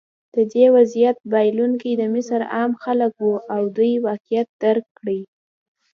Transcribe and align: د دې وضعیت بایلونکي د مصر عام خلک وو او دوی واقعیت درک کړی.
د 0.35 0.37
دې 0.53 0.65
وضعیت 0.75 1.17
بایلونکي 1.31 1.91
د 1.97 2.03
مصر 2.15 2.39
عام 2.53 2.71
خلک 2.83 3.11
وو 3.23 3.35
او 3.55 3.61
دوی 3.77 3.93
واقعیت 4.07 4.47
درک 4.63 4.85
کړی. 4.99 5.21